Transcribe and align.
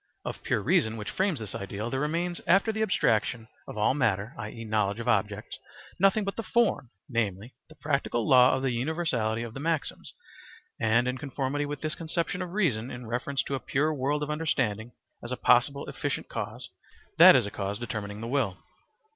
Of 0.25 0.41
pure 0.41 0.63
reason 0.63 0.97
which 0.97 1.11
frames 1.11 1.37
this 1.37 1.53
ideal, 1.53 1.91
there 1.91 1.99
remains 1.99 2.41
after 2.47 2.71
the 2.71 2.81
abstraction 2.81 3.47
of 3.67 3.77
all 3.77 3.93
matter, 3.93 4.33
i.e., 4.39 4.65
knowledge 4.65 4.99
of 4.99 5.07
objects, 5.07 5.59
nothing 5.99 6.23
but 6.23 6.35
the 6.35 6.41
form, 6.41 6.89
namely, 7.07 7.53
the 7.69 7.75
practical 7.75 8.27
law 8.27 8.55
of 8.55 8.63
the 8.63 8.71
universality 8.71 9.43
of 9.43 9.53
the 9.53 9.59
maxims, 9.59 10.11
and 10.79 11.07
in 11.07 11.19
conformity 11.19 11.67
with 11.67 11.81
this 11.81 11.93
conception 11.93 12.41
of 12.41 12.53
reason 12.53 12.89
in 12.89 13.05
reference 13.05 13.43
to 13.43 13.53
a 13.53 13.59
pure 13.59 13.93
world 13.93 14.23
of 14.23 14.31
understanding 14.31 14.91
as 15.23 15.31
a 15.31 15.37
possible 15.37 15.87
efficient 15.87 16.27
cause, 16.27 16.71
that 17.19 17.35
is 17.35 17.45
a 17.45 17.51
cause 17.51 17.77
determining 17.77 18.21
the 18.21 18.27
will. 18.27 18.57